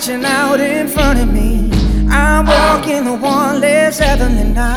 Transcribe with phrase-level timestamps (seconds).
[0.00, 1.70] stretching out in front of me.
[2.08, 4.76] I'm walking the one less heavenly now.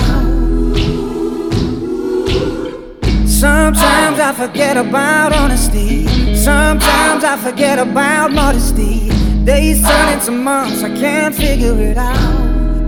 [3.28, 6.08] Sometimes I forget about honesty.
[6.36, 9.10] Sometimes I forget about modesty.
[9.46, 12.88] Days turn into months, I can't figure it out.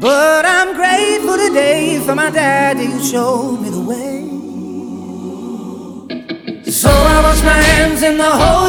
[0.00, 4.22] But I'm grateful today for my daddy who showed me the way.
[6.70, 8.61] So I wash my hands in the holy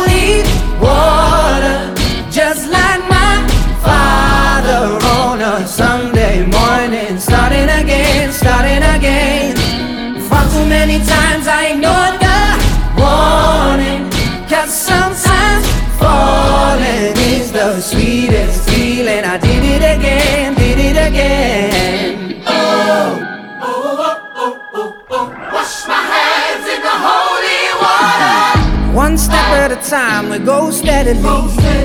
[30.34, 31.22] we go steadily.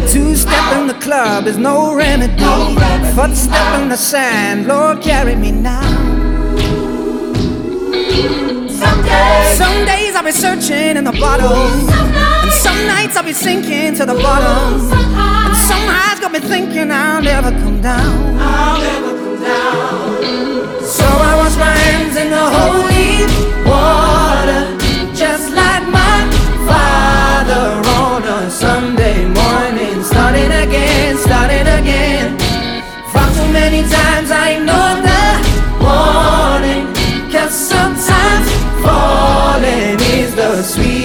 [0.09, 2.35] Two step in the club is no remedy.
[3.15, 5.83] Foot step in the sand, Lord carry me now.
[9.61, 11.53] Some days I'll be searching in the bottom,
[12.43, 14.91] and some nights I'll be sinking to the bottom.
[14.93, 18.39] And some highs got me thinking I'll never come down.
[18.39, 20.85] I'll never come down.
[20.85, 23.18] So I wash my hands in the holy
[40.55, 40.98] is